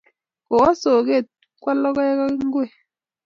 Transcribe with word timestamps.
Kowo 0.47 0.69
soget 0.81 1.27
ipkwal 1.29 1.77
logoek 1.83 2.19
ak 2.25 2.33
ingwek. 2.43 2.71